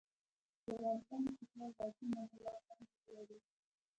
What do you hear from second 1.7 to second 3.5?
غازي امان الله خان ګټلی دی.